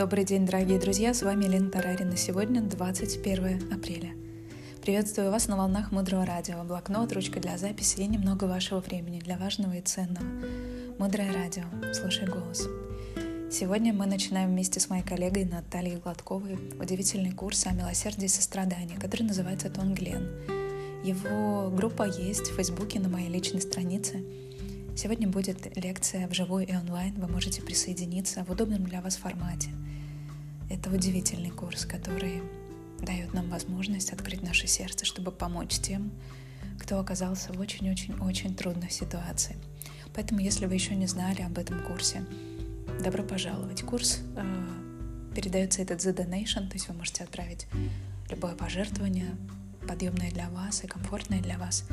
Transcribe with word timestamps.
Добрый 0.00 0.24
день, 0.24 0.46
дорогие 0.46 0.78
друзья, 0.78 1.12
с 1.12 1.20
вами 1.20 1.44
Лена 1.44 1.68
Тарарина. 1.68 2.16
Сегодня 2.16 2.62
21 2.62 3.70
апреля. 3.70 4.14
Приветствую 4.80 5.30
вас 5.30 5.46
на 5.46 5.58
волнах 5.58 5.92
Мудрого 5.92 6.24
Радио. 6.24 6.64
Блокнот, 6.64 7.12
ручка 7.12 7.38
для 7.38 7.58
записи 7.58 8.00
и 8.00 8.06
немного 8.06 8.44
вашего 8.44 8.80
времени 8.80 9.20
для 9.20 9.36
важного 9.36 9.74
и 9.74 9.82
ценного. 9.82 10.24
Мудрое 10.98 11.30
Радио. 11.34 11.64
Слушай 11.92 12.26
голос. 12.26 12.66
Сегодня 13.50 13.92
мы 13.92 14.06
начинаем 14.06 14.48
вместе 14.48 14.80
с 14.80 14.88
моей 14.88 15.02
коллегой 15.02 15.44
Натальей 15.44 15.96
Гладковой 15.96 16.54
удивительный 16.80 17.32
курс 17.32 17.66
о 17.66 17.72
милосердии 17.72 18.24
и 18.24 18.28
сострадании, 18.28 18.96
который 18.96 19.24
называется 19.24 19.68
«Тон 19.68 19.92
Глен». 19.92 20.30
Его 21.04 21.68
группа 21.68 22.04
есть 22.04 22.50
в 22.50 22.54
Фейсбуке 22.54 23.00
на 23.00 23.10
моей 23.10 23.28
личной 23.28 23.60
странице– 23.60 24.24
Сегодня 25.02 25.26
будет 25.28 25.78
лекция 25.78 26.28
вживую 26.28 26.66
и 26.66 26.76
онлайн. 26.76 27.14
Вы 27.18 27.26
можете 27.26 27.62
присоединиться 27.62 28.44
в 28.44 28.50
удобном 28.50 28.84
для 28.84 29.00
вас 29.00 29.16
формате. 29.16 29.70
Это 30.68 30.90
удивительный 30.90 31.48
курс, 31.48 31.86
который 31.86 32.42
дает 33.00 33.32
нам 33.32 33.48
возможность 33.48 34.12
открыть 34.12 34.42
наше 34.42 34.66
сердце, 34.66 35.06
чтобы 35.06 35.32
помочь 35.32 35.78
тем, 35.78 36.12
кто 36.78 37.00
оказался 37.00 37.50
в 37.54 37.60
очень-очень-очень 37.60 38.54
трудной 38.54 38.90
ситуации. 38.90 39.56
Поэтому, 40.14 40.40
если 40.40 40.66
вы 40.66 40.74
еще 40.74 40.94
не 40.94 41.06
знали 41.06 41.40
об 41.40 41.56
этом 41.56 41.82
курсе, 41.82 42.22
добро 43.02 43.22
пожаловать. 43.22 43.80
Курс 43.80 44.20
э, 44.36 44.66
передается 45.34 45.80
этот 45.80 46.02
за 46.02 46.10
donation, 46.10 46.68
то 46.68 46.74
есть 46.74 46.88
вы 46.88 46.94
можете 46.94 47.24
отправить 47.24 47.68
любое 48.28 48.54
пожертвование 48.54 49.34
подъемные 49.86 50.30
для 50.30 50.48
вас 50.50 50.84
и 50.84 50.86
комфортные 50.86 51.40
для 51.40 51.58
вас. 51.58 51.84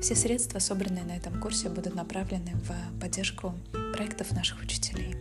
Все 0.00 0.14
средства, 0.14 0.58
собранные 0.58 1.04
на 1.04 1.16
этом 1.16 1.40
курсе, 1.40 1.68
будут 1.68 1.94
направлены 1.94 2.52
в 2.54 3.00
поддержку 3.00 3.54
проектов 3.94 4.32
наших 4.32 4.60
учителей. 4.62 5.16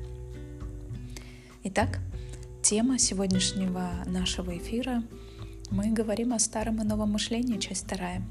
Итак, 1.63 1.99
тема 2.61 2.97
сегодняшнего 2.97 3.89
нашего 4.05 4.57
эфира 4.57 5.03
мы 5.69 5.91
говорим 5.91 6.33
о 6.33 6.39
старом 6.39 6.81
и 6.81 6.83
новом 6.83 7.11
мышлении, 7.11 7.59
часть 7.59 7.85
вторая. 7.85 8.21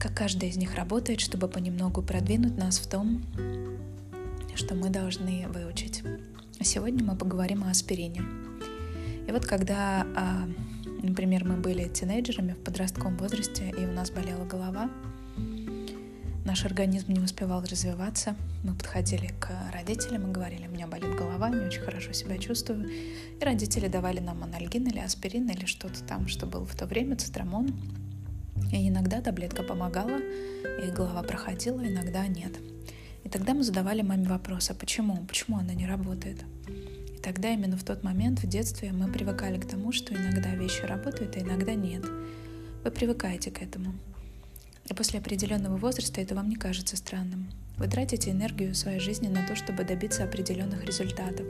Как 0.00 0.14
каждая 0.14 0.50
из 0.50 0.56
них 0.56 0.74
работает, 0.74 1.20
чтобы 1.20 1.48
понемногу 1.48 2.02
продвинуть 2.02 2.56
нас 2.56 2.78
в 2.78 2.88
том, 2.88 3.22
что 4.54 4.74
мы 4.74 4.88
должны 4.88 5.46
выучить. 5.48 6.02
Сегодня 6.60 7.04
мы 7.04 7.16
поговорим 7.16 7.64
о 7.64 7.70
аспирине. 7.70 8.22
И 9.26 9.32
вот 9.32 9.44
когда 9.44 10.06
а, 10.16 10.48
Например, 11.02 11.44
мы 11.44 11.56
были 11.56 11.88
тинейджерами 11.88 12.52
в 12.52 12.58
подростковом 12.58 13.16
возрасте, 13.16 13.72
и 13.76 13.84
у 13.84 13.92
нас 13.92 14.10
болела 14.10 14.44
голова. 14.44 14.90
Наш 16.44 16.64
организм 16.64 17.12
не 17.12 17.20
успевал 17.20 17.62
развиваться. 17.62 18.36
Мы 18.62 18.74
подходили 18.74 19.28
к 19.40 19.50
родителям 19.72 20.30
и 20.30 20.32
говорили, 20.32 20.68
у 20.68 20.70
меня 20.70 20.86
болит 20.86 21.14
голова, 21.16 21.50
не 21.50 21.66
очень 21.66 21.80
хорошо 21.80 22.12
себя 22.12 22.38
чувствую. 22.38 22.88
И 22.88 23.44
родители 23.44 23.88
давали 23.88 24.20
нам 24.20 24.44
анальгин 24.44 24.86
или 24.86 25.00
аспирин 25.00 25.48
или 25.50 25.66
что-то 25.66 26.02
там, 26.04 26.28
что 26.28 26.46
было 26.46 26.64
в 26.64 26.74
то 26.76 26.86
время, 26.86 27.16
цитрамон. 27.16 27.74
И 28.72 28.88
иногда 28.88 29.20
таблетка 29.20 29.64
помогала, 29.64 30.18
и 30.18 30.90
голова 30.90 31.22
проходила, 31.22 31.84
иногда 31.84 32.26
нет. 32.26 32.52
И 33.24 33.28
тогда 33.28 33.54
мы 33.54 33.64
задавали 33.64 34.02
маме 34.02 34.28
вопрос, 34.28 34.70
а 34.70 34.74
почему? 34.74 35.16
Почему 35.26 35.58
она 35.58 35.74
не 35.74 35.86
работает? 35.86 36.44
Тогда 37.26 37.52
именно 37.52 37.76
в 37.76 37.82
тот 37.82 38.04
момент 38.04 38.44
в 38.44 38.46
детстве 38.46 38.92
мы 38.92 39.10
привыкали 39.10 39.58
к 39.58 39.66
тому, 39.66 39.90
что 39.90 40.14
иногда 40.14 40.54
вещи 40.54 40.82
работают, 40.82 41.36
а 41.36 41.40
иногда 41.40 41.74
нет. 41.74 42.04
Вы 42.84 42.90
привыкаете 42.92 43.50
к 43.50 43.60
этому. 43.60 43.94
И 44.88 44.94
после 44.94 45.18
определенного 45.18 45.76
возраста 45.76 46.20
это 46.20 46.36
вам 46.36 46.48
не 46.48 46.54
кажется 46.54 46.96
странным. 46.96 47.50
Вы 47.78 47.88
тратите 47.88 48.30
энергию 48.30 48.76
своей 48.76 49.00
жизни 49.00 49.26
на 49.26 49.44
то, 49.44 49.56
чтобы 49.56 49.82
добиться 49.82 50.22
определенных 50.22 50.84
результатов. 50.84 51.44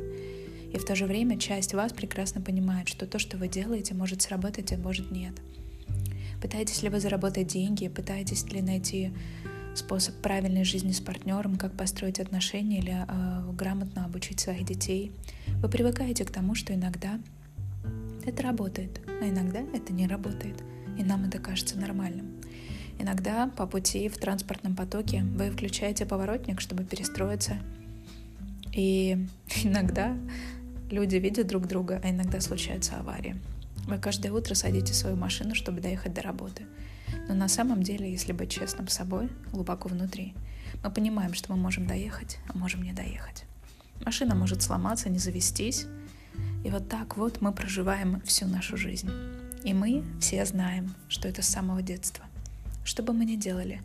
И 0.73 0.79
в 0.79 0.85
то 0.87 0.97
же 0.97 1.05
время 1.05 1.39
часть 1.39 1.75
вас 1.75 1.93
прекрасно 1.93 2.41
понимает, 2.41 2.89
что 2.89 3.07
то, 3.07 3.19
что 3.19 3.37
вы 3.37 3.47
делаете, 3.47 3.93
может 3.93 4.23
сработать, 4.23 4.73
а 4.73 4.79
может 4.79 5.11
нет. 5.11 5.35
Пытаетесь 6.41 6.83
ли 6.83 6.89
вы 6.89 7.01
заработать 7.01 7.49
деньги, 7.49 7.89
пытаетесь 7.89 8.51
ли 8.51 8.63
найти 8.63 9.13
способ 9.75 10.15
правильной 10.23 10.65
жизни 10.65 10.93
с 10.93 11.01
партнером, 11.01 11.59
как 11.59 11.77
построить 11.77 12.19
отношения 12.19 12.79
или 12.79 13.05
э, 13.07 13.53
грамотно 13.53 14.07
обучить 14.07 14.41
своих 14.41 14.65
детей. 14.65 15.13
Вы 15.63 15.69
привыкаете 15.69 16.25
к 16.25 16.31
тому, 16.31 16.55
что 16.55 16.75
иногда 16.75 17.19
это 18.25 18.43
работает, 18.43 19.01
а 19.21 19.29
иногда 19.29 19.61
это 19.61 19.93
не 19.93 20.07
работает, 20.07 20.63
и 20.99 21.05
нам 21.05 21.25
это 21.25 21.39
кажется 21.39 21.79
нормальным. 21.79 22.41
Иногда 22.99 23.49
по 23.49 23.67
пути 23.67 24.09
в 24.09 24.17
транспортном 24.19 24.75
потоке 24.75 25.23
вы 25.23 25.51
включаете 25.51 26.07
поворотник, 26.07 26.61
чтобы 26.61 26.85
перестроиться, 26.85 27.59
и 28.73 29.27
иногда 29.65 30.17
люди 30.91 31.17
видят 31.17 31.47
друг 31.47 31.67
друга, 31.67 32.01
а 32.03 32.11
иногда 32.11 32.41
случаются 32.41 32.97
аварии. 32.97 33.37
Вы 33.87 33.99
каждое 33.99 34.33
утро 34.33 34.55
садите 34.55 34.95
свою 34.95 35.17
машину, 35.17 35.55
чтобы 35.55 35.81
доехать 35.81 36.15
до 36.15 36.23
работы– 36.23 36.65
но 37.29 37.35
на 37.35 37.49
самом 37.49 37.83
деле, 37.83 38.11
если 38.11 38.33
быть 38.33 38.51
честным 38.51 38.89
с 38.89 38.95
собой, 38.95 39.29
глубоко 39.53 39.89
внутри, 39.89 40.35
мы 40.83 40.91
понимаем, 40.91 41.35
что 41.35 41.53
мы 41.53 41.59
можем 41.59 41.87
доехать, 41.87 42.39
а 42.49 42.57
можем 42.57 42.83
не 42.83 42.93
доехать. 42.93 43.45
Машина 44.05 44.35
может 44.35 44.63
сломаться, 44.63 45.09
не 45.09 45.19
завестись. 45.19 45.87
И 46.65 46.71
вот 46.71 46.89
так 46.89 47.17
вот 47.17 47.41
мы 47.41 47.53
проживаем 47.53 48.21
всю 48.23 48.47
нашу 48.47 48.77
жизнь. 48.77 49.11
И 49.65 49.73
мы 49.75 50.05
все 50.21 50.45
знаем, 50.45 50.95
что 51.09 51.29
это 51.29 51.43
с 51.43 51.49
самого 51.49 51.83
детства. 51.83 52.25
Что 52.85 53.03
бы 53.03 53.13
мы 53.13 53.25
ни 53.25 53.37
делали, 53.37 53.83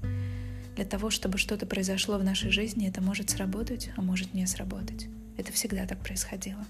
для 0.75 0.85
того, 0.85 1.09
чтобы 1.09 1.38
что-то 1.38 1.66
произошло 1.66 2.17
в 2.17 2.23
нашей 2.23 2.51
жизни, 2.51 2.88
это 2.88 3.01
может 3.01 3.29
сработать, 3.29 3.89
а 3.97 4.01
может 4.01 4.33
не 4.33 4.45
сработать. 4.47 5.07
Это 5.38 5.51
всегда 5.51 5.85
так 5.85 5.99
происходило. 5.99 6.66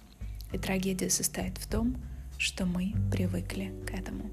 И 0.52 0.58
трагедия 0.58 1.09
состоит 1.09 1.58
в 1.58 1.68
том, 1.68 1.96
что 2.38 2.66
мы 2.66 2.94
привыкли 3.12 3.73
к 3.85 3.94
этому. 3.94 4.29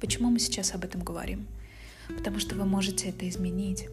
Почему 0.00 0.30
мы 0.30 0.38
сейчас 0.38 0.74
об 0.74 0.84
этом 0.84 1.02
говорим? 1.02 1.46
Потому 2.08 2.38
что 2.38 2.54
вы 2.54 2.64
можете 2.64 3.08
это 3.08 3.28
изменить. 3.28 3.88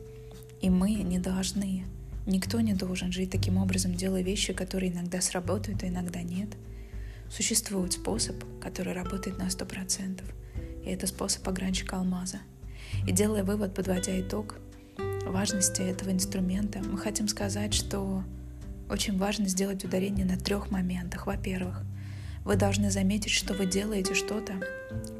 И 0.61 0.69
мы 0.69 0.91
не 0.91 1.19
должны. 1.19 1.85
Никто 2.25 2.61
не 2.61 2.73
должен 2.73 3.11
жить 3.11 3.31
таким 3.31 3.57
образом, 3.57 3.93
делая 3.93 4.21
вещи, 4.21 4.53
которые 4.53 4.91
иногда 4.91 5.19
сработают, 5.21 5.83
а 5.83 5.87
иногда 5.87 6.21
нет. 6.21 6.49
Существует 7.29 7.93
способ, 7.93 8.35
который 8.61 8.93
работает 8.93 9.37
на 9.37 9.47
100%. 9.47 10.21
И 10.85 10.89
это 10.89 11.07
способ 11.07 11.47
огранчика 11.47 11.97
алмаза. 11.97 12.39
И 13.07 13.11
делая 13.11 13.43
вывод, 13.43 13.73
подводя 13.73 14.19
итог 14.19 14.59
важности 15.25 15.81
этого 15.81 16.11
инструмента, 16.11 16.79
мы 16.79 16.97
хотим 16.97 17.27
сказать, 17.27 17.73
что 17.73 18.23
очень 18.89 19.17
важно 19.17 19.47
сделать 19.47 19.83
ударение 19.83 20.25
на 20.25 20.37
трех 20.37 20.69
моментах. 20.71 21.25
Во-первых, 21.25 21.83
вы 22.45 22.55
должны 22.55 22.91
заметить, 22.91 23.31
что 23.31 23.53
вы 23.53 23.65
делаете 23.65 24.13
что-то, 24.13 24.53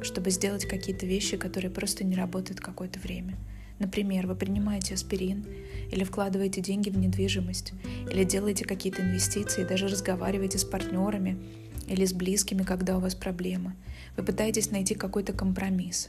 чтобы 0.02 0.30
сделать 0.30 0.66
какие-то 0.66 1.06
вещи, 1.06 1.36
которые 1.36 1.70
просто 1.70 2.04
не 2.04 2.14
работают 2.14 2.60
какое-то 2.60 3.00
время. 3.00 3.36
Например, 3.78 4.26
вы 4.26 4.34
принимаете 4.34 4.94
аспирин, 4.94 5.44
или 5.90 6.04
вкладываете 6.04 6.60
деньги 6.60 6.90
в 6.90 6.96
недвижимость, 6.96 7.72
или 8.10 8.24
делаете 8.24 8.64
какие-то 8.64 9.02
инвестиции, 9.02 9.64
даже 9.64 9.88
разговариваете 9.88 10.58
с 10.58 10.64
партнерами 10.64 11.38
или 11.86 12.04
с 12.04 12.12
близкими, 12.12 12.62
когда 12.62 12.96
у 12.96 13.00
вас 13.00 13.14
проблемы. 13.14 13.74
Вы 14.16 14.24
пытаетесь 14.24 14.70
найти 14.70 14.94
какой-то 14.94 15.32
компромисс. 15.32 16.08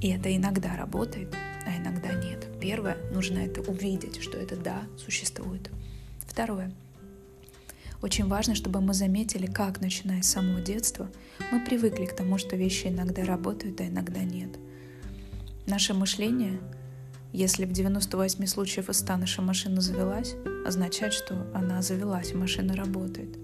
И 0.00 0.08
это 0.08 0.34
иногда 0.34 0.76
работает, 0.76 1.34
а 1.66 1.76
иногда 1.76 2.12
нет. 2.12 2.46
Первое, 2.60 2.96
нужно 3.12 3.38
это 3.38 3.60
увидеть, 3.62 4.22
что 4.22 4.38
это 4.38 4.56
да, 4.56 4.82
существует. 4.96 5.70
Второе, 6.26 6.72
очень 8.04 8.26
важно, 8.26 8.54
чтобы 8.54 8.82
мы 8.82 8.92
заметили, 8.92 9.46
как, 9.46 9.80
начиная 9.80 10.20
с 10.20 10.28
самого 10.28 10.60
детства, 10.60 11.10
мы 11.50 11.64
привыкли 11.64 12.04
к 12.04 12.14
тому, 12.14 12.36
что 12.36 12.54
вещи 12.54 12.88
иногда 12.88 13.24
работают, 13.24 13.80
а 13.80 13.86
иногда 13.86 14.20
нет. 14.20 14.50
Наше 15.66 15.94
мышление, 15.94 16.60
если 17.36 17.66
в 17.66 17.72
98 17.72 18.46
случаев 18.46 18.88
из 18.88 18.98
100 19.00 19.16
наша 19.16 19.42
машина 19.42 19.80
завелась, 19.80 20.34
означает, 20.66 21.12
что 21.12 21.46
она 21.54 21.82
завелась, 21.82 22.32
машина 22.32 22.74
работает. 22.74 23.36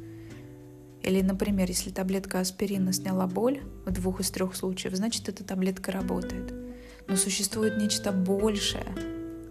Или, 1.03 1.23
например, 1.23 1.69
если 1.69 1.91
таблетка 1.91 2.41
аспирина 2.41 2.93
сняла 2.93 3.27
боль 3.27 3.61
в 3.85 3.91
двух 3.91 4.21
из 4.21 4.31
трех 4.31 4.55
случаев, 4.55 4.95
значит, 4.95 5.29
эта 5.29 5.45
таблетка 5.45 5.93
работает. 5.93 6.55
Но 7.09 7.17
существует 7.17 7.79
нечто 7.79 8.13
большее, 8.13 8.95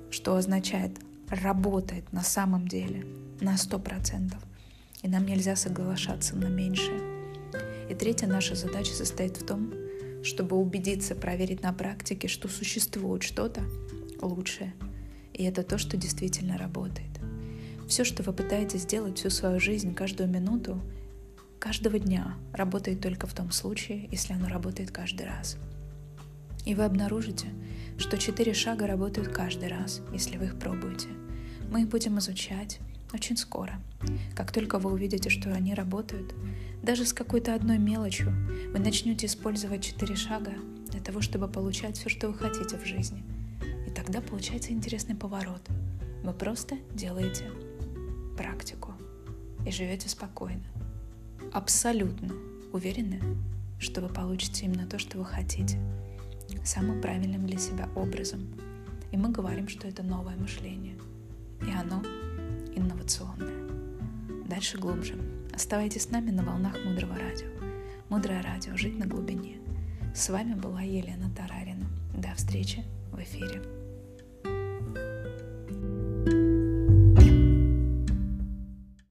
что 0.09 0.35
означает 0.35 0.91
работает 1.29 2.11
на 2.11 2.23
самом 2.23 2.67
деле 2.67 3.05
на 3.39 3.55
сто 3.57 3.77
процентов 3.77 4.39
и 5.01 5.07
нам 5.07 5.25
нельзя 5.25 5.55
соглашаться 5.55 6.35
на 6.35 6.47
меньшее. 6.47 6.99
И 7.89 7.95
третья 7.95 8.27
наша 8.27 8.55
задача 8.55 8.93
состоит 8.93 9.37
в 9.37 9.45
том, 9.45 9.73
чтобы 10.23 10.57
убедиться, 10.57 11.15
проверить 11.15 11.63
на 11.63 11.73
практике, 11.73 12.27
что 12.27 12.47
существует 12.47 13.23
что-то 13.23 13.61
лучшее. 14.21 14.73
И 15.33 15.43
это 15.43 15.63
то, 15.63 15.77
что 15.77 15.97
действительно 15.97 16.57
работает. 16.57 17.09
Все, 17.87 18.03
что 18.03 18.23
вы 18.23 18.33
пытаетесь 18.33 18.81
сделать 18.81 19.17
всю 19.17 19.29
свою 19.29 19.59
жизнь, 19.59 19.93
каждую 19.95 20.29
минуту, 20.29 20.81
каждого 21.59 21.97
дня, 21.97 22.35
работает 22.53 23.01
только 23.01 23.25
в 23.25 23.33
том 23.33 23.51
случае, 23.51 24.07
если 24.11 24.33
оно 24.33 24.47
работает 24.47 24.91
каждый 24.91 25.25
раз. 25.25 25.57
И 26.65 26.75
вы 26.75 26.83
обнаружите, 26.83 27.47
что 27.97 28.17
четыре 28.17 28.53
шага 28.53 28.85
работают 28.85 29.29
каждый 29.29 29.69
раз, 29.69 30.01
если 30.13 30.37
вы 30.37 30.45
их 30.45 30.59
пробуете. 30.59 31.07
Мы 31.71 31.81
их 31.81 31.89
будем 31.89 32.19
изучать, 32.19 32.79
очень 33.13 33.37
скоро. 33.37 33.81
Как 34.35 34.51
только 34.51 34.77
вы 34.77 34.91
увидите, 34.91 35.29
что 35.29 35.51
они 35.53 35.73
работают, 35.73 36.33
даже 36.83 37.05
с 37.05 37.13
какой-то 37.13 37.55
одной 37.55 37.77
мелочью, 37.77 38.31
вы 38.71 38.79
начнете 38.79 39.25
использовать 39.25 39.83
четыре 39.83 40.15
шага 40.15 40.53
для 40.89 40.99
того, 40.99 41.21
чтобы 41.21 41.47
получать 41.47 41.97
все, 41.97 42.09
что 42.09 42.27
вы 42.27 42.35
хотите 42.35 42.77
в 42.77 42.85
жизни. 42.85 43.23
Тогда 43.99 44.21
получается 44.21 44.71
интересный 44.71 45.13
поворот. 45.13 45.61
Вы 46.23 46.31
просто 46.31 46.77
делаете 46.93 47.51
практику 48.37 48.93
и 49.67 49.71
живете 49.71 50.07
спокойно. 50.07 50.63
Абсолютно 51.51 52.33
уверены, 52.71 53.19
что 53.77 53.99
вы 53.99 54.07
получите 54.07 54.67
именно 54.67 54.87
то, 54.87 54.99
что 54.99 55.17
вы 55.17 55.25
хотите, 55.25 55.77
самым 56.63 57.01
правильным 57.01 57.45
для 57.45 57.57
себя 57.57 57.89
образом. 57.93 58.47
И 59.11 59.17
мы 59.17 59.31
говорим, 59.31 59.67
что 59.67 59.85
это 59.85 60.01
новое 60.01 60.37
мышление. 60.37 60.95
И 61.67 61.69
оно 61.69 62.01
инновационное. 62.73 63.67
Дальше 64.47 64.77
глубже. 64.77 65.15
Оставайтесь 65.53 66.03
с 66.03 66.09
нами 66.09 66.31
на 66.31 66.45
волнах 66.45 66.77
Мудрого 66.85 67.17
Радио. 67.17 67.49
Мудрое 68.07 68.41
Радио. 68.43 68.77
Жить 68.77 68.97
на 68.97 69.07
глубине. 69.07 69.57
С 70.15 70.29
вами 70.29 70.53
была 70.53 70.83
Елена 70.83 71.29
Тарарина. 71.35 71.85
До 72.15 72.33
встречи 72.35 72.85
в 73.11 73.19
эфире. 73.19 73.78